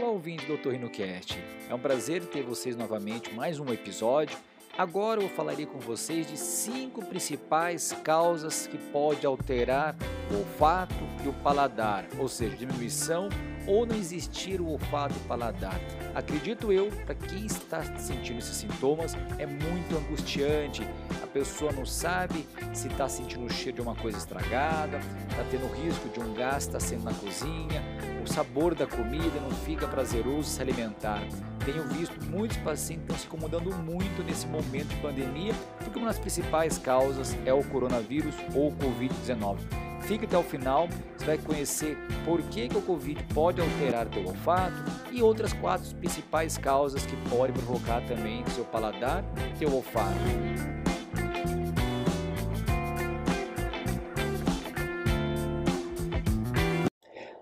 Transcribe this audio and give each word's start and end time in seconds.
Olá, 0.00 0.10
ouvinte 0.10 0.46
do 0.46 0.70
RinoCast. 0.70 1.36
É 1.68 1.74
um 1.74 1.78
prazer 1.78 2.24
ter 2.24 2.40
vocês 2.40 2.76
novamente 2.76 3.34
mais 3.34 3.58
um 3.58 3.72
episódio. 3.72 4.38
Agora 4.78 5.20
eu 5.20 5.28
falarei 5.28 5.66
com 5.66 5.80
vocês 5.80 6.28
de 6.28 6.36
cinco 6.36 7.04
principais 7.04 7.92
causas 8.04 8.68
que 8.68 8.78
podem 8.78 9.26
alterar 9.26 9.96
o 10.30 10.38
olfato 10.38 10.94
e 11.24 11.28
o 11.28 11.32
paladar, 11.32 12.06
ou 12.16 12.28
seja, 12.28 12.56
diminuição 12.56 13.28
ou 13.66 13.84
não 13.84 13.96
existir 13.96 14.60
o 14.60 14.68
olfato 14.68 15.16
e 15.16 15.26
paladar. 15.26 15.80
Acredito 16.14 16.72
eu, 16.72 16.92
para 17.04 17.16
quem 17.16 17.44
está 17.44 17.82
sentindo 17.98 18.38
esses 18.38 18.54
sintomas, 18.54 19.16
é 19.36 19.46
muito 19.46 19.96
angustiante. 19.96 20.88
A 21.24 21.26
pessoa 21.26 21.72
não 21.72 21.84
sabe 21.84 22.46
se 22.72 22.86
está 22.86 23.08
sentindo 23.08 23.46
o 23.46 23.50
cheiro 23.50 23.78
de 23.78 23.82
uma 23.82 23.96
coisa 23.96 24.16
estragada, 24.16 25.00
está 25.28 25.42
tendo 25.50 25.66
risco 25.74 26.08
de 26.08 26.20
um 26.20 26.32
gás 26.34 26.66
estar 26.66 26.78
tá 26.78 26.80
sendo 26.80 27.02
na 27.02 27.14
cozinha, 27.14 27.82
o 28.24 28.32
sabor 28.32 28.76
da 28.76 28.86
comida 28.86 29.40
não 29.40 29.50
fica 29.50 29.88
prazeroso 29.88 30.48
se 30.48 30.62
alimentar. 30.62 31.26
Tenho 31.70 31.84
visto 31.84 32.14
muitos 32.30 32.56
pacientes 32.56 33.02
estão 33.02 33.18
se 33.18 33.26
incomodando 33.26 33.70
muito 33.84 34.24
nesse 34.24 34.46
momento 34.46 34.86
de 34.86 34.96
pandemia, 35.02 35.52
porque 35.84 35.98
uma 35.98 36.08
das 36.08 36.18
principais 36.18 36.78
causas 36.78 37.36
é 37.44 37.52
o 37.52 37.62
coronavírus 37.62 38.34
ou 38.54 38.68
o 38.68 38.76
Covid-19. 38.76 39.58
Fique 40.00 40.24
até 40.24 40.38
o 40.38 40.42
final, 40.42 40.88
você 41.14 41.26
vai 41.26 41.36
conhecer 41.36 41.98
por 42.24 42.40
que, 42.40 42.70
que 42.70 42.78
o 42.78 42.80
Covid 42.80 43.22
pode 43.34 43.60
alterar 43.60 44.06
teu 44.06 44.26
olfato 44.26 44.82
e 45.12 45.22
outras 45.22 45.52
quatro 45.52 45.94
principais 45.96 46.56
causas 46.56 47.04
que 47.04 47.16
podem 47.28 47.54
provocar 47.54 48.00
também 48.06 48.42
seu 48.54 48.64
paladar 48.64 49.22
e 49.36 49.58
teu 49.58 49.70
olfato. 49.70 50.16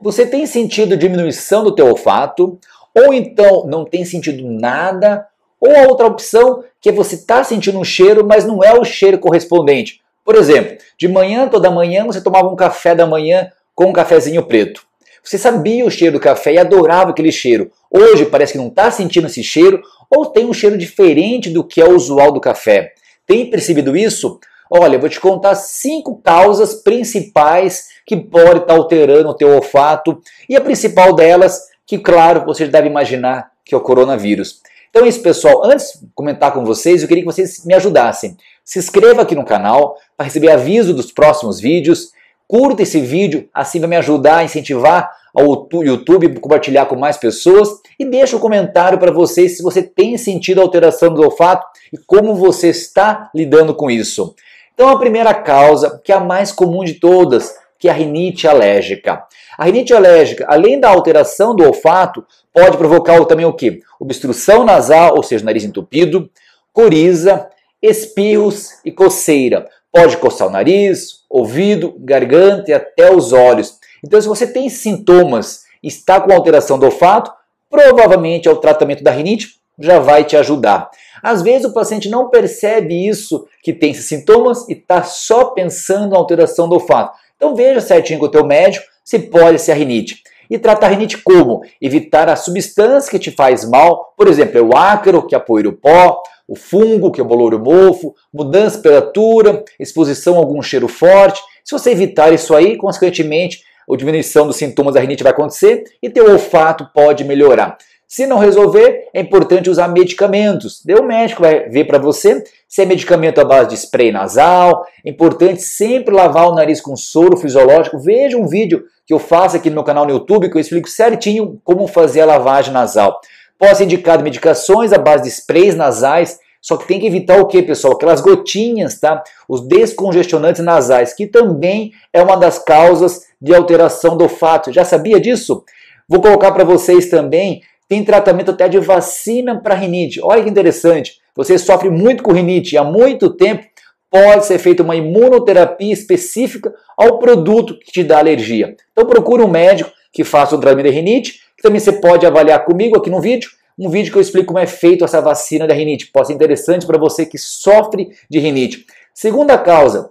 Você 0.07 0.25
tem 0.27 0.47
sentido 0.47 0.97
diminuição 0.97 1.65
do 1.65 1.75
teu 1.75 1.89
olfato, 1.89 2.61
ou 2.97 3.13
então 3.13 3.67
não 3.67 3.85
tem 3.85 4.05
sentido 4.05 4.49
nada, 4.51 5.27
ou 5.61 5.77
a 5.77 5.83
outra 5.83 6.07
opção 6.07 6.65
que 6.81 6.89
é 6.89 6.93
você 6.93 7.17
está 7.17 7.45
sentindo 7.45 7.79
um 7.79 7.85
cheiro, 7.85 8.27
mas 8.27 8.47
não 8.47 8.65
é 8.65 8.73
o 8.73 8.85
cheiro 8.85 9.19
correspondente. 9.19 10.01
Por 10.25 10.35
exemplo, 10.35 10.79
de 10.99 11.07
manhã, 11.07 11.47
toda 11.49 11.71
manhã, 11.71 12.07
você 12.07 12.21
tomava 12.21 12.49
um 12.49 12.57
café 12.57 12.95
da 12.95 13.07
manhã 13.07 13.51
com 13.75 13.87
um 13.87 13.93
cafezinho 13.93 14.43
preto. 14.43 14.83
Você 15.23 15.37
sabia 15.37 15.85
o 15.85 15.91
cheiro 15.91 16.15
do 16.15 16.21
café 16.21 16.55
e 16.55 16.59
adorava 16.59 17.11
aquele 17.11 17.33
cheiro. 17.33 17.71
Hoje 17.91 18.25
parece 18.27 18.53
que 18.53 18.59
não 18.59 18.69
está 18.69 18.91
sentindo 18.91 19.27
esse 19.27 19.43
cheiro 19.43 19.83
ou 20.09 20.27
tem 20.27 20.47
um 20.47 20.53
cheiro 20.53 20.79
diferente 20.79 21.51
do 21.51 21.65
que 21.65 21.81
é 21.81 21.89
usual 21.89 22.33
do 22.33 22.41
café. 22.41 22.93
Tem 23.27 23.51
percebido 23.51 23.97
isso? 23.97 24.39
Olha, 24.71 24.97
eu 24.97 25.01
vou 25.01 25.09
te 25.09 25.21
contar 25.21 25.55
cinco 25.57 26.21
causas 26.23 26.75
principais 26.75 27.89
que 28.07 28.17
podem 28.17 28.63
estar 28.63 28.67
tá 28.67 28.75
alterando 28.75 29.29
o 29.29 29.35
teu 29.35 29.49
olfato 29.51 30.21
e 30.49 30.57
a 30.57 30.61
principal 30.61 31.13
delas, 31.13 31.61
que 31.87 31.99
claro, 31.99 32.45
você 32.45 32.67
deve 32.67 32.89
imaginar 32.89 33.51
que 33.65 33.75
é 33.75 33.79
o 33.79 33.81
coronavírus. 33.81 34.61
Então 34.91 35.05
é 35.05 35.09
isso, 35.09 35.21
pessoal. 35.21 35.65
Antes 35.65 36.01
de 36.01 36.09
comentar 36.15 36.53
com 36.53 36.65
vocês, 36.65 37.03
eu 37.03 37.09
queria 37.09 37.23
que 37.23 37.31
vocês 37.31 37.65
me 37.65 37.75
ajudassem. 37.75 38.37
Se 38.65 38.79
inscreva 38.79 39.23
aqui 39.23 39.35
no 39.35 39.45
canal 39.45 39.97
para 40.17 40.25
receber 40.25 40.51
aviso 40.51 40.95
dos 40.95 41.13
próximos 41.13 41.61
vídeos. 41.61 42.13
Curta 42.49 42.83
esse 42.83 43.01
vídeo, 43.01 43.49
assim 43.53 43.81
vai 43.81 43.89
me 43.91 43.97
ajudar 43.97 44.39
a 44.39 44.45
incentivar 44.45 45.11
ao 45.35 45.69
YouTube, 45.83 46.41
compartilhar 46.41 46.87
com 46.87 46.97
mais 46.97 47.17
pessoas. 47.17 47.69
E 47.99 48.05
deixa 48.05 48.37
um 48.37 48.41
comentário 48.41 48.99
para 48.99 49.13
vocês 49.13 49.57
se 49.57 49.63
você 49.63 49.83
tem 49.83 50.17
sentido 50.17 50.61
alteração 50.61 51.13
do 51.13 51.23
olfato 51.23 51.67
e 51.93 51.99
como 51.99 52.35
você 52.35 52.69
está 52.69 53.31
lidando 53.35 53.75
com 53.75 53.91
isso. 53.91 54.35
Então 54.73 54.89
a 54.89 54.99
primeira 54.99 55.35
causa, 55.35 56.01
que 56.05 56.13
é 56.13 56.15
a 56.15 56.21
mais 56.21 56.53
comum 56.53 56.85
de 56.85 56.95
todas, 56.95 57.55
que 57.79 57.89
é 57.89 57.91
a 57.91 57.95
rinite 57.95 58.47
alérgica. 58.47 59.25
A 59.59 59.65
rinite 59.65 59.93
alérgica, 59.93 60.47
além 60.49 60.79
da 60.79 60.89
alteração 60.89 61.55
do 61.55 61.65
olfato, 61.65 62.25
pode 62.53 62.77
provocar 62.77 63.25
também 63.25 63.47
o 63.47 63.53
que? 63.53 63.81
Obstrução 64.01 64.65
nasal, 64.65 65.17
ou 65.17 65.23
seja, 65.23 65.45
nariz 65.45 65.65
entupido, 65.65 66.31
coriza, 66.73 67.49
espirros 67.81 68.73
e 68.85 68.91
coceira. 68.91 69.69
Pode 69.93 70.17
coçar 70.19 70.49
o 70.49 70.51
nariz, 70.51 71.25
ouvido, 71.29 71.95
garganta 71.99 72.71
e 72.71 72.75
até 72.75 73.15
os 73.15 73.33
olhos. 73.33 73.79
Então, 74.05 74.21
se 74.21 74.29
você 74.29 74.47
tem 74.47 74.69
sintomas 74.69 75.65
e 75.83 75.89
está 75.89 76.21
com 76.21 76.33
alteração 76.33 76.79
do 76.79 76.87
olfato, 76.87 77.33
provavelmente 77.71 78.49
é 78.49 78.51
o 78.51 78.57
tratamento 78.57 79.03
da 79.03 79.11
rinite 79.11 79.57
já 79.79 79.99
vai 79.99 80.25
te 80.25 80.37
ajudar. 80.37 80.91
Às 81.23 81.43
vezes 81.43 81.67
o 81.67 81.73
paciente 81.73 82.09
não 82.09 82.31
percebe 82.31 83.07
isso, 83.07 83.47
que 83.63 83.73
tem 83.73 83.91
esses 83.91 84.07
sintomas, 84.07 84.69
e 84.69 84.73
está 84.73 85.03
só 85.03 85.47
pensando 85.47 86.11
na 86.11 86.17
alteração 86.17 86.69
do 86.69 86.75
olfato. 86.75 87.17
Então 87.37 87.55
veja 87.55 87.81
certinho 87.81 88.19
com 88.19 88.27
o 88.27 88.31
teu 88.31 88.45
médico 88.45 88.87
se 89.05 89.19
pode 89.19 89.59
ser 89.59 89.73
a 89.73 89.75
rinite. 89.75 90.23
E 90.51 90.59
tratar 90.59 90.87
a 90.87 90.91
rinite 90.91 91.19
como? 91.19 91.63
Evitar 91.81 92.29
a 92.29 92.37
substância 92.37 93.11
que 93.11 93.19
te 93.19 93.31
faz 93.31 93.69
mal, 93.69 94.15
por 94.17 94.29
exemplo, 94.29 94.59
é 94.59 94.63
o 94.63 94.77
ácaro, 94.77 95.27
que 95.27 95.35
é 95.35 95.39
o 95.39 95.73
pó, 95.73 96.23
o 96.49 96.55
fungo, 96.55 97.11
que 97.11 97.21
é 97.21 97.25
o 97.25 97.27
bolor 97.27 97.59
mofo, 97.59 98.15
mudança 98.33 98.77
de 98.77 98.83
temperatura, 98.83 99.65
exposição 99.79 100.35
a 100.35 100.39
algum 100.39 100.63
cheiro 100.63 100.87
forte. 100.87 101.41
Se 101.65 101.73
você 101.73 101.91
evitar 101.91 102.33
isso 102.33 102.55
aí, 102.55 102.77
consequentemente, 102.77 103.63
a 103.91 103.97
diminuição 103.97 104.47
dos 104.47 104.57
sintomas 104.57 104.95
da 104.95 105.01
rinite 105.01 105.23
vai 105.23 105.33
acontecer 105.33 105.85
e 106.03 106.09
teu 106.09 106.31
olfato 106.31 106.89
pode 106.95 107.25
melhorar. 107.25 107.77
Se 108.17 108.27
não 108.27 108.39
resolver, 108.39 109.11
é 109.13 109.21
importante 109.21 109.69
usar 109.69 109.89
medicamentos. 109.89 110.83
o 110.89 111.03
médico 111.03 111.43
vai 111.43 111.69
ver 111.69 111.85
para 111.85 111.99
você 111.99 112.43
se 112.67 112.81
é 112.81 112.87
medicamento 112.87 113.39
à 113.43 113.45
base 113.45 113.69
de 113.69 113.75
spray 113.75 114.11
nasal. 114.11 114.87
É 115.05 115.11
importante 115.11 115.61
sempre 115.61 116.15
lavar 116.15 116.49
o 116.49 116.55
nariz 116.55 116.81
com 116.81 116.97
soro 116.97 117.37
fisiológico. 117.37 117.99
Veja 117.99 118.39
um 118.39 118.47
vídeo 118.47 118.85
que 119.05 119.13
eu 119.13 119.19
faço 119.19 119.59
aqui 119.59 119.69
no 119.69 119.75
meu 119.75 119.85
canal 119.85 120.07
no 120.07 120.13
YouTube 120.13 120.49
que 120.49 120.57
eu 120.57 120.61
explico 120.63 120.89
certinho 120.89 121.61
como 121.63 121.87
fazer 121.87 122.23
a 122.23 122.25
lavagem 122.25 122.73
nasal. 122.73 123.21
Posso 123.59 123.83
indicar 123.83 124.23
medicações 124.23 124.95
à 124.95 124.99
base 124.99 125.25
de 125.25 125.29
sprays 125.29 125.77
nasais, 125.77 126.39
só 126.63 126.79
que 126.79 126.89
tem 126.89 126.99
que 126.99 127.07
evitar 127.07 127.39
o 127.39 127.47
que, 127.47 127.63
pessoal? 127.63 127.93
Aquelas 127.93 128.23
gotinhas, 128.23 128.99
tá? 128.99 129.23
Os 129.47 129.69
descongestionantes 129.69 130.65
nasais, 130.65 131.13
que 131.13 131.27
também 131.27 131.93
é 132.15 132.23
uma 132.23 132.37
das 132.39 132.59
causas 132.59 133.27
de 133.39 133.55
alteração 133.55 134.17
do 134.17 134.23
olfato. 134.23 134.73
Já 134.73 134.87
sabia 134.87 135.21
disso? 135.21 135.63
Vou 136.09 136.23
colocar 136.23 136.53
para 136.53 136.65
vocês 136.65 137.11
também 137.11 137.61
tem 137.89 138.05
tratamento 138.05 138.51
até 138.51 138.69
de 138.69 138.79
vacina 138.79 139.61
para 139.61 139.75
rinite. 139.75 140.21
Olha 140.23 140.43
que 140.43 140.51
interessante. 140.51 141.21
Você 141.35 141.59
sofre 141.59 141.91
muito 141.91 142.23
com 142.23 142.33
rinite 142.33 142.75
e 142.75 142.79
há 142.79 142.85
muito 142.85 143.31
tempo 143.31 143.65
pode 144.11 144.47
ser 144.47 144.59
feita 144.59 144.83
uma 144.83 144.97
imunoterapia 144.97 145.93
específica 145.93 146.73
ao 146.97 147.19
produto 147.19 147.79
que 147.79 147.93
te 147.93 148.03
dá 148.03 148.19
alergia. 148.19 148.75
Então 148.93 149.07
procure 149.07 149.43
um 149.43 149.49
médico 149.49 149.91
que 150.13 150.25
faça 150.25 150.57
o 150.57 150.59
tratamento 150.59 150.87
de 150.87 150.93
rinite, 150.93 151.41
que 151.57 151.63
também 151.63 151.81
você 151.81 151.93
pode 151.93 152.27
avaliar 152.27 152.65
comigo 152.65 152.97
aqui 152.97 153.11
no 153.11 153.21
vídeo, 153.21 153.51
um 153.79 153.91
vídeo 153.91 154.11
que 154.11 154.17
eu 154.17 154.23
explico 154.23 154.47
como 154.47 154.59
é 154.59 154.67
feito 154.67 155.05
essa 155.05 155.21
vacina 155.21 155.67
da 155.67 155.75
rinite. 155.75 156.11
Pode 156.11 156.29
ser 156.29 156.33
interessante 156.33 156.87
para 156.87 156.99
você 156.99 157.27
que 157.27 157.37
sofre 157.37 158.09
de 158.31 158.39
rinite. 158.39 158.87
Segunda 159.13 159.59
causa, 159.59 160.11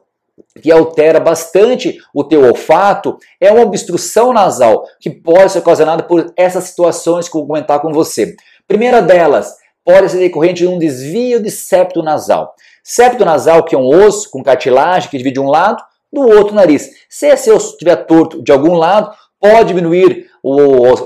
que 0.61 0.71
altera 0.71 1.19
bastante 1.19 1.97
o 2.13 2.23
teu 2.23 2.43
olfato 2.43 3.17
é 3.39 3.51
uma 3.51 3.63
obstrução 3.63 4.33
nasal 4.33 4.85
que 4.99 5.09
pode 5.09 5.51
ser 5.51 5.59
ocasionada 5.59 6.03
por 6.03 6.33
essas 6.35 6.65
situações 6.65 7.27
que 7.27 7.35
eu 7.35 7.41
vou 7.41 7.47
comentar 7.47 7.79
com 7.79 7.91
você. 7.91 8.35
Primeira 8.67 9.01
delas, 9.01 9.55
pode 9.83 10.09
ser 10.09 10.17
decorrente 10.17 10.63
de 10.63 10.67
um 10.67 10.79
desvio 10.79 11.41
de 11.41 11.51
septo 11.51 12.01
nasal. 12.01 12.55
Septo 12.83 13.23
nasal, 13.23 13.63
que 13.63 13.75
é 13.75 13.77
um 13.77 13.87
osso 13.87 14.29
com 14.29 14.43
cartilagem 14.43 15.09
que 15.09 15.17
divide 15.17 15.39
um 15.39 15.49
lado 15.49 15.83
do 16.11 16.21
outro 16.21 16.55
nariz. 16.55 16.89
Se 17.09 17.27
esse 17.27 17.51
osso 17.51 17.71
estiver 17.71 17.95
torto 18.05 18.41
de 18.41 18.51
algum 18.51 18.73
lado, 18.73 19.15
pode 19.39 19.69
diminuir 19.69 20.27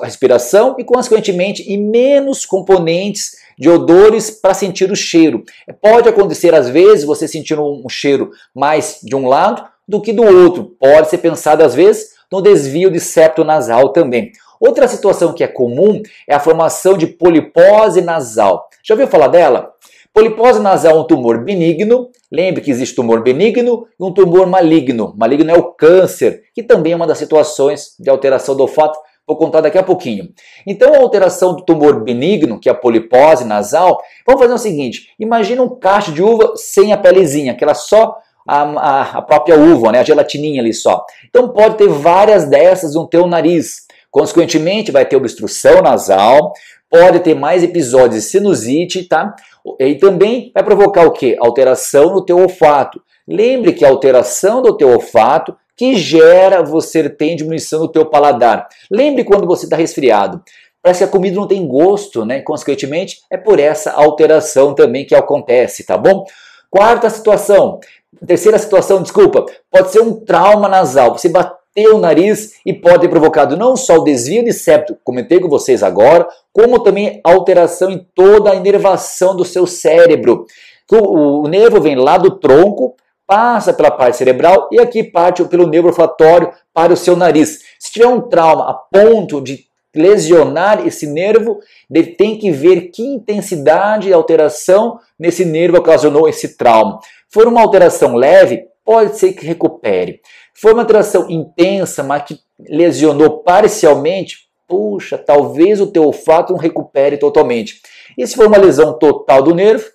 a 0.02 0.06
respiração 0.06 0.76
e, 0.78 0.84
consequentemente, 0.84 1.64
e 1.72 1.78
menos 1.78 2.46
componentes 2.46 3.38
de 3.58 3.70
odores 3.70 4.32
para 4.32 4.54
sentir 4.54 4.92
o 4.92 4.96
cheiro. 4.96 5.44
Pode 5.82 6.08
acontecer, 6.08 6.54
às 6.54 6.70
vezes, 6.70 7.06
você 7.06 7.28
sentir 7.28 7.60
um 7.60 7.88
cheiro 7.90 8.32
mais 8.56 9.00
de 9.04 9.16
um 9.16 9.28
lado 9.28 9.64
do 9.88 10.02
que 10.02 10.14
do 10.14 10.24
outro. 10.24 10.76
Pode 10.80 11.10
ser 11.10 11.18
pensado, 11.18 11.64
às 11.64 11.74
vezes, 11.74 12.12
no 12.32 12.42
desvio 12.42 12.92
de 12.92 13.00
septo 13.00 13.44
nasal 13.44 13.90
também. 13.90 14.32
Outra 14.60 14.88
situação 14.88 15.34
que 15.34 15.44
é 15.44 15.48
comum 15.48 16.02
é 16.28 16.36
a 16.36 16.40
formação 16.40 16.98
de 16.98 17.08
polipose 17.08 18.02
nasal. 18.02 18.68
Já 18.84 18.94
ouviu 18.94 19.08
falar 19.08 19.30
dela? 19.30 19.74
Polipose 20.14 20.62
nasal 20.62 20.98
é 20.98 21.00
um 21.00 21.08
tumor 21.08 21.44
benigno. 21.44 22.10
Lembre 22.32 22.62
que 22.62 22.72
existe 22.72 22.96
tumor 22.96 23.24
benigno 23.24 23.86
e 24.00 24.04
um 24.04 24.14
tumor 24.14 24.48
maligno. 24.48 25.14
Maligno 25.18 25.52
é 25.52 25.56
o 25.56 25.72
câncer, 25.74 26.44
que 26.54 26.64
também 26.64 26.94
é 26.94 26.96
uma 26.96 27.08
das 27.08 27.18
situações 27.18 27.96
de 28.00 28.10
alteração 28.10 28.56
do 28.56 28.62
olfato 28.62 28.98
Vou 29.30 29.38
contar 29.38 29.62
daqui 29.62 29.78
a 29.78 29.84
pouquinho. 29.84 30.30
Então, 30.66 30.92
a 30.92 30.98
alteração 30.98 31.56
do 31.56 31.64
tumor 31.64 32.04
benigno, 32.04 32.60
que 32.60 32.68
é 32.68 32.72
a 32.72 32.76
polipose 32.76 33.46
nasal, 33.46 34.02
vamos 34.26 34.42
fazer 34.42 34.56
o 34.56 34.58
seguinte: 34.58 35.10
imagina 35.20 35.62
um 35.62 35.78
cacho 35.78 36.12
de 36.12 36.24
uva 36.24 36.54
sem 36.56 36.92
a 36.92 36.98
pelezinha, 36.98 37.52
aquela 37.52 37.76
só 37.76 38.18
a, 38.48 38.64
a, 38.64 39.02
a, 39.20 39.22
própria 39.22 39.56
uva, 39.56 39.92
né, 39.92 40.00
a 40.00 40.04
gelatininha 40.04 40.60
ali 40.60 40.74
só. 40.74 41.06
Então, 41.30 41.50
pode 41.50 41.78
ter 41.78 41.88
várias 41.88 42.50
dessas 42.50 42.96
no 42.96 43.06
teu 43.08 43.28
nariz. 43.28 43.88
Consequentemente, 44.10 44.92
vai 44.92 45.06
ter 45.06 45.16
obstrução 45.16 45.84
nasal, 45.84 46.52
pode 46.90 47.20
ter 47.20 47.36
mais 47.36 47.64
episódios 47.64 48.24
de 48.24 48.30
sinusite, 48.30 49.04
tá? 49.04 49.36
E 49.80 49.96
também 49.96 50.52
vai 50.54 50.64
provocar 50.64 51.06
o 51.06 51.12
que? 51.12 51.38
Alteração 51.40 52.14
no 52.14 52.26
teu 52.26 52.40
olfato. 52.40 53.02
Lembre 53.28 53.74
que 53.74 53.86
a 53.86 53.90
alteração 53.90 54.62
do 54.62 54.76
teu 54.76 54.90
olfato 54.90 55.56
que 55.78 55.96
gera 55.96 56.64
você 56.64 57.08
ter 57.08 57.36
diminuição 57.36 57.80
do 57.80 57.88
teu 57.88 58.06
paladar. 58.06 58.68
Lembre 58.92 59.24
quando 59.24 59.48
você 59.48 59.66
está 59.66 59.78
resfriado. 59.78 60.44
parece 60.82 61.00
que 61.00 61.04
a 61.04 61.12
comida 61.12 61.36
não 61.36 61.48
tem 61.48 61.66
gosto, 61.68 62.26
né? 62.26 62.42
Consequentemente, 62.42 63.22
é 63.32 63.38
por 63.38 63.60
essa 63.60 63.92
alteração 63.92 64.74
também 64.74 65.06
que 65.06 65.16
acontece, 65.16 65.86
tá 65.86 65.98
bom? 65.98 66.26
Quarta 66.70 67.10
situação, 67.10 67.80
terceira 68.26 68.58
situação, 68.58 69.02
desculpa, 69.02 69.46
pode 69.72 69.92
ser 69.92 70.02
um 70.02 70.14
trauma 70.14 70.68
nasal. 70.68 71.18
Você 71.18 71.30
bateu 71.30 71.59
o 71.88 72.00
nariz 72.00 72.54
e 72.66 72.74
pode 72.74 73.02
ter 73.02 73.10
provocado 73.10 73.58
não 73.58 73.76
só 73.76 73.98
o 73.98 74.04
desvio 74.04 74.44
de 74.44 74.54
septo, 74.54 74.98
comentei 75.04 75.40
com 75.40 75.48
vocês 75.48 75.82
agora, 75.82 76.28
como 76.52 76.80
também 76.80 77.22
alteração 77.24 77.90
em 77.90 78.06
toda 78.16 78.52
a 78.52 78.56
inervação 78.56 79.36
do 79.36 79.46
seu 79.46 79.66
cérebro. 79.66 80.46
O, 80.92 81.44
o 81.44 81.48
nervo 81.48 81.80
vem 81.80 81.96
lá 81.96 82.18
do 82.18 82.40
tronco, 82.40 82.96
passa 83.28 83.72
pela 83.72 83.92
parte 83.92 84.18
cerebral 84.18 84.68
e 84.72 84.80
aqui 84.80 85.04
parte 85.04 85.44
pelo 85.46 85.68
nervo 85.68 85.90
olfatório 85.90 86.52
para 86.74 86.92
o 86.92 86.98
seu 86.98 87.16
nariz. 87.16 87.60
Se 87.80 87.92
tiver 87.92 88.08
um 88.08 88.22
trauma 88.22 88.70
a 88.70 88.74
ponto 88.74 89.40
de 89.40 89.70
lesionar 89.96 90.86
esse 90.86 91.08
nervo, 91.08 91.60
ele 91.90 92.08
tem 92.08 92.38
que 92.38 92.52
ver 92.52 92.90
que 92.92 93.04
intensidade 93.04 94.10
e 94.10 94.14
alteração 94.14 95.00
nesse 95.18 95.46
nervo 95.46 95.78
ocasionou 95.78 96.28
esse 96.28 96.58
trauma. 96.58 97.00
For 97.30 97.48
uma 97.48 97.62
alteração 97.62 98.16
leve, 98.16 98.66
pode 98.84 99.18
ser 99.18 99.34
que 99.34 99.46
recupere. 99.46 100.22
For 100.60 100.74
uma 100.74 100.82
alteração 100.82 101.30
intensa, 101.30 102.04
mas 102.04 102.24
que 102.24 102.40
lesionou 102.60 103.40
parcialmente, 103.40 104.50
puxa, 104.68 105.18
talvez 105.18 105.80
o 105.80 105.88
teu 105.88 106.04
olfato 106.04 106.52
não 106.52 106.60
recupere 106.60 107.18
totalmente. 107.18 107.82
E 108.18 108.28
se 108.28 108.36
for 108.36 108.48
uma 108.48 108.58
lesão 108.58 109.00
total 109.00 109.42
do 109.42 109.56
nervo, 109.56 109.86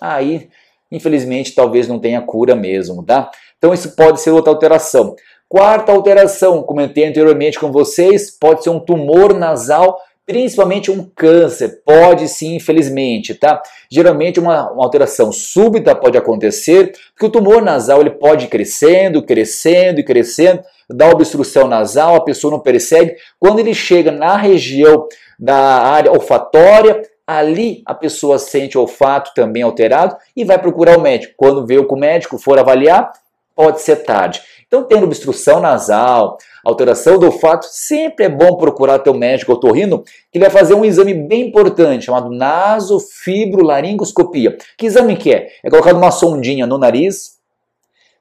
aí, 0.00 0.48
infelizmente, 0.90 1.54
talvez 1.54 1.86
não 1.86 2.00
tenha 2.00 2.20
cura 2.20 2.56
mesmo, 2.56 3.04
tá? 3.04 3.30
Então 3.56 3.72
isso 3.72 3.94
pode 3.94 4.20
ser 4.20 4.32
outra 4.32 4.52
alteração. 4.52 5.14
Quarta 5.48 5.92
alteração, 5.92 6.64
comentei 6.64 7.06
anteriormente 7.06 7.60
com 7.60 7.70
vocês, 7.70 8.36
pode 8.36 8.64
ser 8.64 8.70
um 8.70 8.80
tumor 8.80 9.32
nasal, 9.32 9.96
principalmente 10.26 10.90
um 10.90 11.04
câncer. 11.14 11.82
Pode 11.84 12.28
sim, 12.28 12.56
infelizmente, 12.56 13.34
tá? 13.34 13.62
Geralmente 13.90 14.40
uma, 14.40 14.70
uma, 14.72 14.84
alteração 14.84 15.30
súbita 15.32 15.94
pode 15.94 16.16
acontecer, 16.16 16.92
porque 17.12 17.26
o 17.26 17.30
tumor 17.30 17.62
nasal 17.62 18.00
ele 18.00 18.10
pode 18.10 18.46
ir 18.46 18.48
crescendo, 18.48 19.22
crescendo 19.22 20.00
e 20.00 20.04
crescendo, 20.04 20.62
dá 20.88 21.08
obstrução 21.08 21.68
nasal, 21.68 22.14
a 22.14 22.24
pessoa 22.24 22.50
não 22.50 22.60
percebe. 22.60 23.16
Quando 23.38 23.58
ele 23.58 23.74
chega 23.74 24.10
na 24.10 24.36
região 24.36 25.06
da 25.38 25.56
área 25.56 26.12
olfatória, 26.12 27.02
ali 27.26 27.82
a 27.86 27.94
pessoa 27.94 28.38
sente 28.38 28.76
o 28.76 28.82
olfato 28.82 29.32
também 29.34 29.62
alterado 29.62 30.16
e 30.36 30.44
vai 30.44 30.58
procurar 30.58 30.98
o 30.98 31.00
médico. 31.00 31.34
Quando 31.36 31.66
vê 31.66 31.78
o 31.78 31.96
médico 31.96 32.38
for 32.38 32.58
avaliar, 32.58 33.12
pode 33.54 33.80
ser 33.80 33.96
tarde. 33.96 34.42
Então, 34.74 34.88
tendo 34.88 35.04
obstrução 35.04 35.60
nasal, 35.60 36.36
alteração 36.64 37.16
do 37.16 37.26
olfato, 37.26 37.64
sempre 37.70 38.24
é 38.24 38.28
bom 38.28 38.56
procurar 38.56 38.98
teu 38.98 39.14
médico 39.14 39.52
otorrino, 39.52 40.02
que 40.32 40.38
vai 40.40 40.50
fazer 40.50 40.74
um 40.74 40.84
exame 40.84 41.14
bem 41.14 41.46
importante, 41.46 42.06
chamado 42.06 42.28
nasofibrolaringoscopia. 42.28 44.58
Que 44.76 44.86
exame 44.86 45.14
que 45.14 45.32
é? 45.32 45.46
É 45.62 45.70
colocado 45.70 45.96
uma 45.96 46.10
sondinha 46.10 46.66
no 46.66 46.76
nariz, 46.76 47.34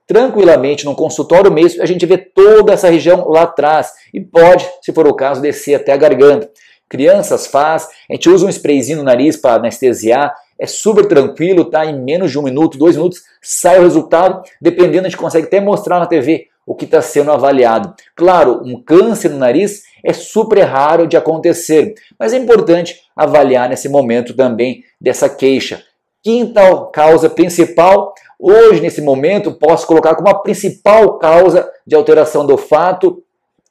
tranquilamente, 0.05 0.85
num 0.85 0.93
consultório 0.93 1.51
mesmo, 1.51 1.81
a 1.81 1.87
gente 1.87 2.05
vê 2.05 2.19
toda 2.19 2.71
essa 2.71 2.87
região 2.87 3.27
lá 3.27 3.41
atrás 3.41 3.91
e 4.13 4.21
pode, 4.21 4.63
se 4.83 4.93
for 4.93 5.07
o 5.07 5.15
caso, 5.15 5.41
descer 5.41 5.73
até 5.73 5.91
a 5.91 5.97
garganta. 5.97 6.51
Crianças 6.87 7.47
faz, 7.47 7.87
a 8.07 8.13
gente 8.13 8.29
usa 8.29 8.45
um 8.45 8.49
sprayzinho 8.49 8.99
no 8.99 9.03
nariz 9.03 9.35
para 9.35 9.55
anestesiar, 9.55 10.31
é 10.63 10.65
super 10.65 11.05
tranquilo, 11.05 11.65
tá? 11.65 11.85
Em 11.85 12.01
menos 12.01 12.31
de 12.31 12.39
um 12.39 12.41
minuto, 12.41 12.77
dois 12.77 12.95
minutos, 12.95 13.21
sai 13.41 13.79
o 13.79 13.83
resultado. 13.83 14.41
Dependendo, 14.61 15.05
a 15.05 15.09
gente 15.09 15.19
consegue 15.19 15.47
até 15.47 15.59
mostrar 15.59 15.99
na 15.99 16.05
TV 16.05 16.47
o 16.65 16.73
que 16.73 16.85
está 16.85 17.01
sendo 17.01 17.33
avaliado. 17.33 17.93
Claro, 18.15 18.61
um 18.63 18.81
câncer 18.81 19.29
no 19.29 19.37
nariz 19.37 19.81
é 20.01 20.13
super 20.13 20.61
raro 20.61 21.05
de 21.05 21.17
acontecer, 21.17 21.93
mas 22.17 22.31
é 22.31 22.37
importante 22.37 23.01
avaliar 23.13 23.67
nesse 23.67 23.89
momento 23.89 24.33
também 24.33 24.85
dessa 25.01 25.27
queixa. 25.27 25.83
Quinta 26.23 26.61
causa 26.93 27.29
principal, 27.29 28.13
hoje 28.39 28.79
nesse 28.79 29.01
momento 29.01 29.51
posso 29.51 29.85
colocar 29.85 30.15
como 30.15 30.29
a 30.29 30.39
principal 30.39 31.19
causa 31.19 31.69
de 31.85 31.93
alteração 31.93 32.45
do 32.45 32.53
olfato 32.53 33.21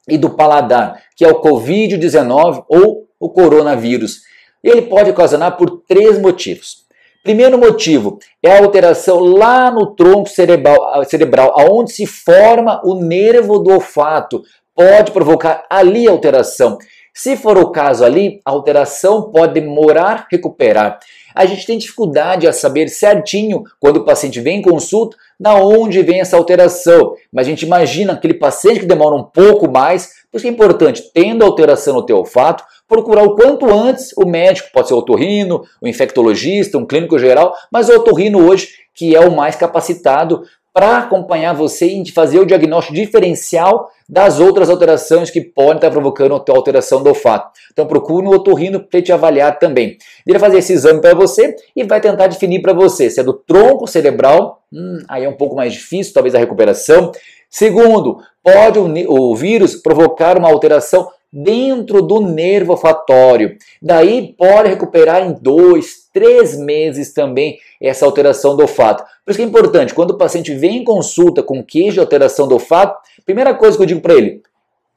e 0.07 0.15
do 0.15 0.29
paladar, 0.29 1.01
que 1.15 1.25
é 1.25 1.27
o 1.27 1.41
Covid-19 1.41 2.65
ou 2.69 3.07
o 3.19 3.29
coronavírus. 3.29 4.31
Ele 4.63 4.83
pode 4.83 5.09
ocasionar 5.09 5.57
por 5.57 5.81
três 5.85 6.17
motivos. 6.17 6.82
Primeiro 7.23 7.57
motivo 7.57 8.19
é 8.43 8.51
a 8.51 8.59
alteração 8.59 9.17
lá 9.19 9.71
no 9.71 9.95
tronco 9.95 10.27
cerebral, 10.27 11.05
cerebral, 11.05 11.57
aonde 11.57 11.93
se 11.93 12.05
forma 12.05 12.81
o 12.83 12.95
nervo 12.95 13.59
do 13.59 13.71
olfato. 13.71 14.41
Pode 14.75 15.13
provocar 15.13 15.65
ali 15.69 16.05
alteração. 16.05 16.77
Se 17.13 17.37
for 17.37 17.57
o 17.57 17.71
caso 17.71 18.03
ali, 18.03 18.41
a 18.43 18.51
alteração 18.51 19.31
pode 19.31 19.53
demorar 19.53 20.27
recuperar. 20.29 20.99
A 21.33 21.45
gente 21.45 21.65
tem 21.65 21.77
dificuldade 21.77 22.45
a 22.45 22.51
saber 22.51 22.89
certinho 22.89 23.63
quando 23.79 23.97
o 23.97 24.05
paciente 24.05 24.41
vem 24.41 24.59
em 24.59 24.61
consulta, 24.61 25.15
da 25.39 25.55
onde 25.55 26.01
vem 26.01 26.19
essa 26.19 26.35
alteração. 26.35 27.13
Mas 27.31 27.47
a 27.47 27.49
gente 27.49 27.65
imagina 27.65 28.13
aquele 28.13 28.33
paciente 28.33 28.81
que 28.81 28.85
demora 28.85 29.15
um 29.15 29.23
pouco 29.23 29.71
mais, 29.71 30.09
por 30.29 30.39
isso 30.39 30.47
é 30.47 30.49
importante, 30.49 31.09
tendo 31.13 31.45
alteração 31.45 31.93
no 31.93 32.05
teu 32.05 32.17
olfato, 32.17 32.65
procurar 32.93 33.23
o 33.23 33.35
quanto 33.35 33.65
antes 33.71 34.11
o 34.15 34.25
médico, 34.25 34.69
pode 34.71 34.87
ser 34.87 34.93
o 34.93 34.97
otorrino, 34.97 35.63
o 35.81 35.87
infectologista, 35.87 36.77
um 36.77 36.85
clínico 36.85 37.17
geral, 37.17 37.55
mas 37.71 37.89
o 37.89 37.95
otorrino 37.95 38.47
hoje 38.47 38.69
que 38.95 39.15
é 39.15 39.19
o 39.19 39.35
mais 39.35 39.55
capacitado 39.55 40.43
para 40.71 40.97
acompanhar 40.97 41.53
você 41.53 41.85
e 41.85 42.11
fazer 42.11 42.39
o 42.39 42.45
diagnóstico 42.45 42.95
diferencial 42.95 43.89
das 44.09 44.39
outras 44.39 44.69
alterações 44.69 45.29
que 45.29 45.39
podem 45.39 45.75
estar 45.75 45.91
provocando 45.91 46.33
a 46.33 46.51
alteração 46.55 47.01
do 47.01 47.09
olfato. 47.09 47.51
Então 47.71 47.85
procure 47.85 48.25
um 48.25 48.31
otorrino 48.31 48.79
para 48.79 49.01
te 49.01 49.11
avaliar 49.11 49.59
também. 49.59 49.97
Ele 50.25 50.37
vai 50.37 50.49
fazer 50.49 50.59
esse 50.59 50.73
exame 50.73 50.99
para 50.99 51.13
você 51.13 51.55
e 51.75 51.83
vai 51.83 52.01
tentar 52.01 52.27
definir 52.27 52.61
para 52.61 52.73
você 52.73 53.09
se 53.09 53.19
é 53.19 53.23
do 53.23 53.33
tronco 53.33 53.85
cerebral, 53.87 54.63
hum, 54.71 54.99
aí 55.07 55.23
é 55.23 55.29
um 55.29 55.37
pouco 55.37 55.55
mais 55.55 55.73
difícil, 55.73 56.13
talvez 56.13 56.33
a 56.33 56.39
recuperação. 56.39 57.11
Segundo, 57.49 58.17
pode 58.43 58.79
o, 58.79 58.91
o 59.07 59.35
vírus 59.35 59.75
provocar 59.75 60.37
uma 60.39 60.49
alteração 60.49 61.07
dentro 61.33 62.03
do 62.03 62.21
nervo 62.21 62.73
olfatório. 62.73 63.57
Daí 63.81 64.35
pode 64.37 64.69
recuperar 64.69 65.25
em 65.25 65.33
dois, 65.33 66.07
três 66.13 66.55
meses 66.55 67.11
também 67.11 67.57
essa 67.81 68.05
alteração 68.05 68.55
do 68.55 68.61
olfato. 68.61 69.03
Por 69.25 69.31
isso 69.31 69.39
que 69.39 69.43
é 69.43 69.47
importante, 69.47 69.95
quando 69.95 70.11
o 70.11 70.17
paciente 70.17 70.53
vem 70.53 70.77
em 70.77 70.83
consulta 70.83 71.41
com 71.41 71.63
queixa 71.63 71.93
de 71.93 71.99
alteração 71.99 72.47
do 72.47 72.53
olfato, 72.53 72.99
primeira 73.25 73.55
coisa 73.55 73.75
que 73.75 73.81
eu 73.81 73.87
digo 73.87 74.01
para 74.01 74.13
ele, 74.13 74.43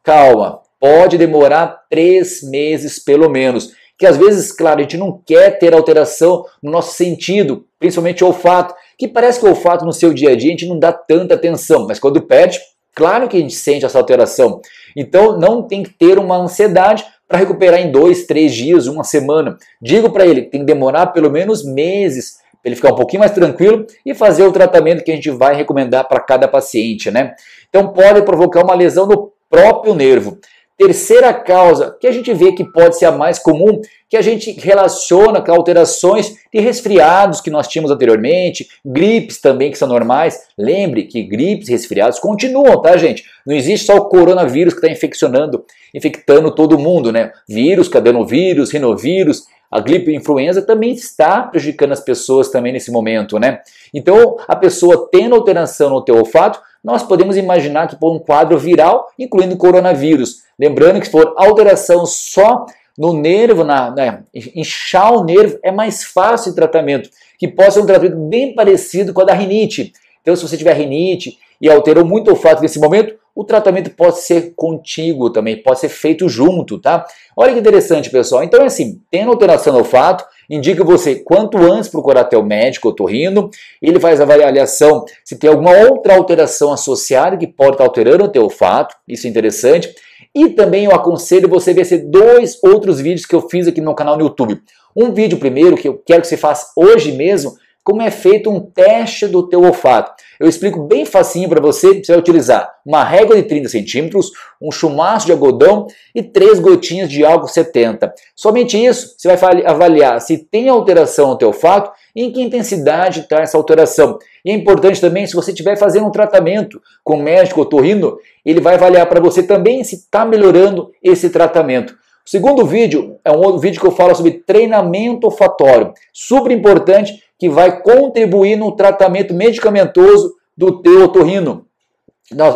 calma, 0.03 0.61
pode 0.79 1.17
demorar 1.17 1.85
três 1.88 2.43
meses 2.43 2.99
pelo 2.99 3.31
menos. 3.31 3.72
Que 3.99 4.05
às 4.05 4.19
vezes, 4.19 4.53
claro, 4.53 4.81
a 4.81 4.82
gente 4.82 4.99
não 4.99 5.19
quer 5.25 5.58
ter 5.58 5.72
alteração 5.72 6.44
no 6.63 6.70
nosso 6.70 6.94
sentido, 6.94 7.65
principalmente 7.79 8.22
o 8.22 8.27
olfato, 8.27 8.75
que 8.99 9.08
parece 9.08 9.41
que 9.41 9.46
o 9.46 9.49
olfato 9.49 9.87
no 9.87 9.93
seu 9.93 10.13
dia 10.13 10.32
a 10.32 10.37
dia 10.37 10.49
a 10.49 10.51
gente 10.51 10.69
não 10.69 10.79
dá 10.79 10.93
tanta 10.93 11.34
atenção, 11.34 11.87
mas 11.87 11.99
quando 11.99 12.20
perde, 12.20 12.60
Claro 12.96 13.29
que 13.29 13.37
a 13.37 13.41
gente 13.41 13.55
sente 13.55 13.84
essa 13.84 13.99
alteração. 13.99 14.63
Então 14.96 15.38
não 15.38 15.62
tem 15.62 15.82
que 15.82 15.91
ter 15.91 16.19
uma 16.19 16.36
ansiedade 16.36 17.05
para 17.29 17.38
recuperar 17.38 17.81
em 17.81 17.91
dois, 17.91 18.26
três 18.26 18.55
dias, 18.55 18.86
uma 18.86 19.05
semana. 19.05 19.56
Digo 19.81 20.10
para 20.10 20.26
ele, 20.26 20.43
tem 20.43 20.60
que 20.60 20.67
demorar 20.67 21.08
pelo 21.08 21.31
menos 21.31 21.65
meses 21.65 22.38
para 22.62 22.70
ele 22.70 22.76
ficar 22.76 22.93
um 22.93 22.96
pouquinho 22.96 23.20
mais 23.20 23.32
tranquilo 23.32 23.86
e 24.05 24.15
fazer 24.15 24.44
o 24.44 24.53
tratamento 24.53 25.05
que 25.05 25.12
a 25.12 25.15
gente 25.15 25.31
vai 25.31 25.55
recomendar 25.55 26.08
para 26.08 26.20
cada 26.20 26.48
paciente, 26.48 27.10
né? 27.10 27.34
Então 27.69 27.93
pode 27.93 28.22
provocar 28.22 28.65
uma 28.65 28.74
lesão 28.74 29.06
no 29.06 29.32
próprio 29.48 29.94
nervo. 29.94 30.38
Terceira 30.79 31.33
causa, 31.33 31.97
que 31.99 32.06
a 32.06 32.13
gente 32.13 32.35
vê 32.35 32.53
que 32.53 32.63
pode 32.63 32.99
ser 32.99 33.06
a 33.06 33.13
mais 33.13 33.39
comum, 33.39 33.81
que 34.11 34.17
a 34.17 34.21
gente 34.21 34.53
relaciona 34.53 35.41
com 35.41 35.51
alterações 35.51 36.35
de 36.53 36.61
resfriados 36.61 37.41
que 37.41 37.51
nós 37.51 37.67
tínhamos 37.67 37.91
anteriormente, 37.91 38.69
gripes 38.85 39.41
também 39.41 39.71
que 39.71 39.79
são 39.79 39.89
normais. 39.89 40.39
Lembre 40.56 41.05
que 41.05 41.23
gripes 41.23 41.69
e 41.69 41.73
resfriados 41.73 42.19
continuam, 42.19 42.83
tá, 42.83 42.95
gente? 42.99 43.25
Não 43.47 43.56
existe 43.56 43.87
só 43.87 43.97
o 43.97 44.09
coronavírus 44.09 44.75
que 44.75 44.81
está 44.81 44.93
infeccionando, 44.93 45.65
infectando 45.95 46.55
todo 46.55 46.79
mundo, 46.79 47.11
né? 47.11 47.33
Vírus, 47.49 47.89
cadenovírus, 47.89 48.71
rinovírus, 48.71 49.45
a 49.71 49.81
gripe 49.81 50.15
influenza 50.15 50.63
também 50.63 50.93
está 50.93 51.43
prejudicando 51.43 51.93
as 51.93 52.01
pessoas 52.01 52.51
também 52.51 52.73
nesse 52.73 52.91
momento, 52.91 53.39
né? 53.39 53.61
Então, 53.93 54.37
a 54.47 54.55
pessoa 54.55 55.09
tendo 55.11 55.35
alteração 55.35 55.91
no 55.91 56.05
teu 56.05 56.17
olfato, 56.17 56.61
nós 56.86 57.02
podemos 57.02 57.36
imaginar 57.36 57.88
que 57.88 57.96
por 57.96 58.14
um 58.14 58.19
quadro 58.20 58.56
viral, 58.56 59.08
incluindo 59.19 59.56
coronavírus. 59.56 60.44
Lembrando 60.56 61.00
que 61.00 61.06
se 61.06 61.10
for 61.10 61.34
alteração 61.36 62.06
só 62.06 62.64
no 62.96 63.12
nervo, 63.12 63.64
na, 63.64 63.90
né, 63.90 64.22
inchar 64.55 65.12
o 65.12 65.24
nervo, 65.24 65.58
é 65.64 65.72
mais 65.72 66.05
fácil 66.05 66.52
o 66.52 66.55
tratamento, 66.55 67.10
que 67.40 67.48
pode 67.48 67.74
ser 67.74 67.81
um 67.81 67.86
tratamento 67.86 68.16
bem 68.28 68.55
parecido 68.55 69.12
com 69.12 69.22
a 69.22 69.24
da 69.24 69.34
rinite. 69.34 69.93
Então, 70.22 70.36
se 70.36 70.46
você 70.46 70.56
tiver 70.56 70.74
rinite 70.74 71.36
e 71.60 71.69
alterou 71.69 72.05
muito 72.05 72.28
o 72.28 72.31
olfato 72.31 72.62
nesse 72.62 72.78
momento, 72.78 73.16
o 73.34 73.43
tratamento 73.43 73.90
pode 73.90 74.20
ser 74.20 74.55
contigo 74.55 75.31
também, 75.31 75.60
pode 75.60 75.81
ser 75.81 75.88
feito 75.88 76.28
junto, 76.28 76.78
tá? 76.78 77.05
Olha 77.36 77.52
que 77.52 77.58
interessante, 77.58 78.10
pessoal. 78.10 78.44
Então, 78.44 78.62
é 78.62 78.66
assim, 78.66 79.02
tendo 79.10 79.32
alteração 79.32 79.72
no 79.72 79.81
olfato, 79.81 80.24
indica 80.48 80.84
você 80.84 81.17
quanto 81.17 81.58
antes 81.58 81.88
procurar 81.88 82.24
teu 82.24 82.43
médico 82.43 82.88
otorrino, 82.88 83.50
ele 83.81 84.00
faz 84.00 84.20
a 84.20 84.24
avaliação 84.24 85.05
se 85.24 85.38
tem 85.38 85.50
alguma 85.50 85.72
outra 85.72 86.15
alteração 86.15 86.72
associada 86.72 87.36
que 87.36 87.46
pode 87.46 87.72
estar 87.72 87.84
alterando 87.84 88.24
o 88.24 88.29
teu 88.29 88.43
olfato, 88.43 88.94
isso 89.06 89.26
é 89.26 89.31
interessante. 89.31 89.94
E 90.34 90.50
também 90.50 90.84
eu 90.84 90.93
aconselho 90.93 91.48
você 91.48 91.72
ver 91.72 91.82
esses 91.82 92.05
dois 92.10 92.58
outros 92.62 93.00
vídeos 93.00 93.24
que 93.24 93.34
eu 93.34 93.48
fiz 93.48 93.67
aqui 93.67 93.81
no 93.81 93.94
canal 93.94 94.17
no 94.17 94.24
YouTube. 94.24 94.60
Um 94.94 95.12
vídeo 95.12 95.38
primeiro 95.38 95.76
que 95.76 95.88
eu 95.88 96.03
quero 96.05 96.22
que 96.22 96.29
você 96.29 96.36
faça 96.36 96.72
hoje 96.76 97.12
mesmo, 97.12 97.55
como 97.86 98.02
é 98.02 98.10
feito 98.10 98.50
um 98.50 98.58
teste 98.58 99.28
do 99.28 99.48
teu 99.48 99.62
olfato. 99.62 100.10
Eu 100.40 100.48
explico 100.48 100.82
bem 100.82 101.05
facinho 101.05 101.48
para 101.48 101.60
você, 101.60 102.02
você 102.02 102.10
vai 102.10 102.19
utilizar 102.19 102.69
uma 102.84 103.05
régua 103.05 103.36
de 103.36 103.44
30 103.44 103.69
centímetros, 103.69 104.32
um 104.60 104.72
chumaço 104.72 105.26
de 105.26 105.31
algodão 105.31 105.86
e 106.12 106.20
três 106.20 106.58
gotinhas 106.58 107.08
de 107.08 107.24
álcool 107.24 107.46
70. 107.46 108.12
Somente 108.34 108.76
isso, 108.76 109.14
você 109.16 109.36
vai 109.36 109.64
avaliar 109.64 110.20
se 110.20 110.36
tem 110.36 110.69
alteração 110.69 111.28
no 111.28 111.38
teu 111.38 111.46
olfato 111.46 111.93
e 112.12 112.24
em 112.24 112.32
que 112.32 112.43
intensidade 112.43 113.20
está 113.20 113.36
essa 113.36 113.56
alteração. 113.56 114.19
E 114.44 114.50
é 114.50 114.52
importante 114.52 115.00
também, 115.00 115.24
se 115.24 115.36
você 115.36 115.52
estiver 115.52 115.78
fazendo 115.78 116.08
um 116.08 116.10
tratamento 116.10 116.82
com 117.05 117.14
o 117.14 117.22
médico 117.22 117.60
otorrino, 117.60 118.19
ele 118.44 118.60
vai 118.60 118.74
avaliar 118.74 119.06
para 119.06 119.20
você 119.20 119.44
também 119.44 119.84
se 119.84 119.94
está 119.94 120.24
melhorando 120.24 120.90
esse 121.00 121.31
tratamento. 121.31 121.94
O 122.26 122.28
segundo 122.28 122.66
vídeo 122.66 123.20
é 123.24 123.31
um 123.31 123.38
outro 123.38 123.60
vídeo 123.60 123.81
que 123.81 123.86
eu 123.86 123.93
falo 123.93 124.12
sobre 124.12 124.43
treinamento 124.44 125.28
olfatório, 125.28 125.93
super 126.12 126.50
importante, 126.50 127.22
que 127.38 127.48
vai 127.48 127.81
contribuir 127.82 128.56
no 128.56 128.74
tratamento 128.74 129.34
medicamentoso 129.34 130.34
do 130.56 130.81
teu 130.81 131.05
otorrino. 131.05 131.66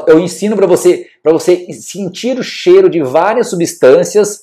Eu 0.06 0.18
ensino 0.18 0.56
para 0.56 0.66
você, 0.66 1.06
para 1.22 1.32
você 1.32 1.72
sentir 1.72 2.38
o 2.38 2.42
cheiro 2.42 2.88
de 2.88 3.02
várias 3.02 3.48
substâncias 3.48 4.42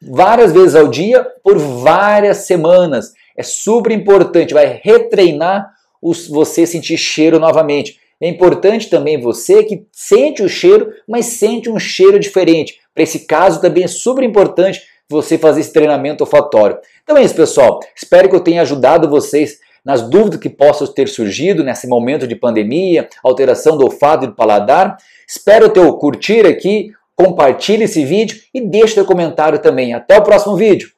várias 0.00 0.52
vezes 0.52 0.74
ao 0.74 0.88
dia 0.88 1.24
por 1.42 1.58
várias 1.58 2.38
semanas. 2.38 3.12
É 3.36 3.42
super 3.42 3.92
importante, 3.92 4.54
vai 4.54 4.80
retreinar 4.82 5.72
os, 6.00 6.28
você 6.28 6.66
sentir 6.66 6.96
cheiro 6.96 7.38
novamente. 7.38 7.98
É 8.20 8.28
importante 8.28 8.90
também 8.90 9.20
você 9.20 9.62
que 9.62 9.86
sente 9.92 10.42
o 10.42 10.48
cheiro, 10.48 10.92
mas 11.06 11.26
sente 11.26 11.70
um 11.70 11.78
cheiro 11.78 12.18
diferente. 12.18 12.80
Para 12.94 13.04
esse 13.04 13.20
caso 13.20 13.60
também 13.60 13.84
é 13.84 13.88
super 13.88 14.24
importante 14.24 14.82
você 15.08 15.38
fazer 15.38 15.60
esse 15.60 15.72
treinamento 15.72 16.24
olfatório. 16.24 16.78
Então 17.02 17.16
é 17.16 17.22
isso, 17.22 17.34
pessoal. 17.34 17.80
Espero 17.96 18.28
que 18.28 18.34
eu 18.34 18.40
tenha 18.40 18.62
ajudado 18.62 19.08
vocês 19.08 19.58
nas 19.84 20.08
dúvidas 20.08 20.40
que 20.40 20.50
possam 20.50 20.86
ter 20.86 21.08
surgido 21.08 21.64
nesse 21.64 21.86
momento 21.86 22.26
de 22.26 22.36
pandemia, 22.36 23.08
alteração 23.22 23.76
do 23.76 23.84
olfato 23.84 24.24
e 24.24 24.28
do 24.28 24.34
paladar. 24.34 24.96
Espero 25.26 25.72
teu 25.72 25.96
curtir 25.96 26.46
aqui, 26.46 26.92
compartilhe 27.16 27.84
esse 27.84 28.04
vídeo 28.04 28.40
e 28.52 28.60
deixe 28.60 28.94
teu 28.94 29.04
comentário 29.04 29.60
também. 29.60 29.94
Até 29.94 30.18
o 30.18 30.22
próximo 30.22 30.56
vídeo. 30.56 30.90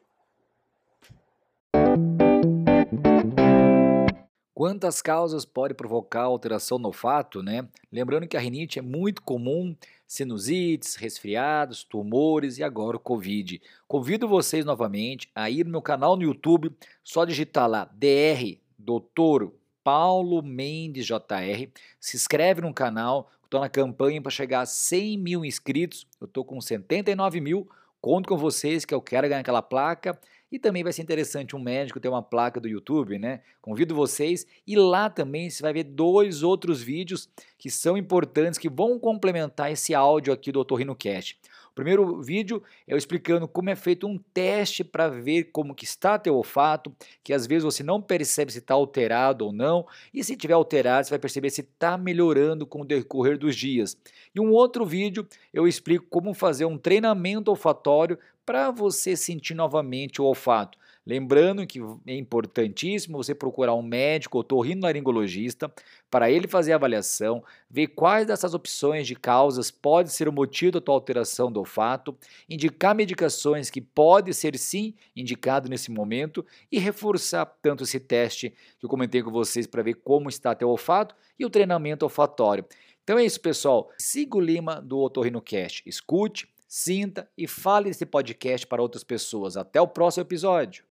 Quantas 4.60 5.00
causas 5.00 5.46
pode 5.46 5.72
provocar 5.72 6.24
alteração 6.24 6.78
no 6.78 6.88
olfato, 6.88 7.42
né? 7.42 7.66
Lembrando 7.90 8.28
que 8.28 8.36
a 8.36 8.40
rinite 8.40 8.78
é 8.78 8.82
muito 8.82 9.22
comum, 9.22 9.74
sinusites, 10.06 10.96
resfriados, 10.96 11.82
tumores 11.82 12.58
e 12.58 12.62
agora 12.62 12.98
o 12.98 13.00
Covid. 13.00 13.58
Convido 13.88 14.28
vocês 14.28 14.64
novamente 14.64 15.30
a 15.34 15.48
ir 15.48 15.64
no 15.64 15.70
meu 15.70 15.80
canal 15.80 16.14
no 16.14 16.24
YouTube, 16.24 16.70
só 17.02 17.24
digitar 17.24 17.66
lá 17.66 17.88
DR 17.94 18.60
Doutor 18.90 19.54
Paulo 19.84 20.42
Mendes 20.42 21.06
JR. 21.06 21.68
Se 22.00 22.16
inscreve 22.16 22.60
no 22.60 22.74
canal, 22.74 23.30
estou 23.44 23.60
na 23.60 23.68
campanha 23.68 24.20
para 24.20 24.32
chegar 24.32 24.62
a 24.62 24.66
100 24.66 25.16
mil 25.16 25.44
inscritos. 25.44 26.08
Eu 26.20 26.24
estou 26.24 26.44
com 26.44 26.60
79 26.60 27.40
mil. 27.40 27.68
Conto 28.00 28.28
com 28.28 28.36
vocês 28.36 28.84
que 28.84 28.92
eu 28.92 29.00
quero 29.00 29.28
ganhar 29.28 29.42
aquela 29.42 29.62
placa 29.62 30.18
e 30.50 30.58
também 30.58 30.82
vai 30.82 30.92
ser 30.92 31.02
interessante 31.02 31.54
um 31.54 31.60
médico 31.60 32.00
ter 32.00 32.08
uma 32.08 32.20
placa 32.20 32.58
do 32.58 32.66
YouTube, 32.66 33.16
né? 33.16 33.42
Convido 33.62 33.94
vocês 33.94 34.44
e 34.66 34.74
lá 34.74 35.08
também 35.08 35.48
você 35.48 35.62
vai 35.62 35.72
ver 35.72 35.84
dois 35.84 36.42
outros 36.42 36.82
vídeos 36.82 37.28
que 37.56 37.70
são 37.70 37.96
importantes, 37.96 38.58
que 38.58 38.68
vão 38.68 38.98
complementar 38.98 39.70
esse 39.70 39.94
áudio 39.94 40.32
aqui 40.32 40.50
do 40.50 40.64
Cast. 40.96 41.38
O 41.70 41.74
primeiro 41.74 42.20
vídeo 42.20 42.62
é 42.86 42.92
eu 42.92 42.96
explicando 42.96 43.46
como 43.46 43.70
é 43.70 43.76
feito 43.76 44.06
um 44.06 44.18
teste 44.18 44.82
para 44.82 45.08
ver 45.08 45.44
como 45.52 45.74
que 45.74 45.84
está 45.84 46.18
teu 46.18 46.34
olfato, 46.34 46.94
que 47.22 47.32
às 47.32 47.46
vezes 47.46 47.64
você 47.64 47.82
não 47.82 48.02
percebe 48.02 48.52
se 48.52 48.58
está 48.58 48.74
alterado 48.74 49.46
ou 49.46 49.52
não, 49.52 49.86
e 50.12 50.22
se 50.24 50.36
tiver 50.36 50.54
alterado 50.54 51.06
você 51.06 51.10
vai 51.10 51.18
perceber 51.18 51.50
se 51.50 51.60
está 51.60 51.96
melhorando 51.96 52.66
com 52.66 52.82
o 52.82 52.84
decorrer 52.84 53.38
dos 53.38 53.54
dias. 53.54 53.96
E 54.34 54.40
um 54.40 54.50
outro 54.50 54.84
vídeo 54.84 55.26
eu 55.52 55.66
explico 55.66 56.06
como 56.10 56.34
fazer 56.34 56.64
um 56.64 56.76
treinamento 56.76 57.50
olfatório 57.50 58.18
para 58.44 58.70
você 58.70 59.16
sentir 59.16 59.54
novamente 59.54 60.20
o 60.20 60.24
olfato. 60.24 60.76
Lembrando 61.06 61.66
que 61.66 61.80
é 62.06 62.14
importantíssimo 62.14 63.16
você 63.16 63.34
procurar 63.34 63.74
um 63.74 63.82
médico 63.82 64.38
otorrinolaringologista 64.38 65.72
para 66.10 66.30
ele 66.30 66.46
fazer 66.46 66.72
a 66.72 66.76
avaliação, 66.76 67.42
ver 67.70 67.88
quais 67.88 68.26
dessas 68.26 68.52
opções 68.52 69.06
de 69.06 69.16
causas 69.16 69.70
pode 69.70 70.12
ser 70.12 70.28
o 70.28 70.32
motivo 70.32 70.72
da 70.72 70.80
tua 70.80 70.94
alteração 70.94 71.50
do 71.50 71.58
olfato, 71.58 72.16
indicar 72.48 72.94
medicações 72.94 73.70
que 73.70 73.80
pode 73.80 74.34
ser 74.34 74.58
sim 74.58 74.94
indicado 75.16 75.68
nesse 75.68 75.90
momento 75.90 76.44
e 76.70 76.78
reforçar 76.78 77.46
tanto 77.62 77.84
esse 77.84 77.98
teste 77.98 78.50
que 78.78 78.84
eu 78.84 78.90
comentei 78.90 79.22
com 79.22 79.30
vocês 79.30 79.66
para 79.66 79.82
ver 79.82 79.94
como 79.94 80.28
está 80.28 80.54
teu 80.54 80.68
olfato 80.68 81.14
e 81.38 81.46
o 81.46 81.50
treinamento 81.50 82.04
olfatório. 82.04 82.64
Então 83.02 83.18
é 83.18 83.24
isso, 83.24 83.40
pessoal. 83.40 83.90
Siga 83.98 84.36
o 84.36 84.40
Lima 84.40 84.80
do 84.80 84.98
OtorrinoCast. 85.00 85.82
Escute, 85.86 86.46
sinta 86.68 87.28
e 87.36 87.48
fale 87.48 87.88
esse 87.88 88.06
podcast 88.06 88.66
para 88.66 88.82
outras 88.82 89.02
pessoas. 89.02 89.56
Até 89.56 89.80
o 89.80 89.88
próximo 89.88 90.22
episódio. 90.22 90.84